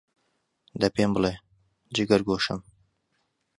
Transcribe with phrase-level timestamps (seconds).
[0.81, 1.33] دە پێم بڵێ،
[1.95, 2.59] جگەرگۆشەم،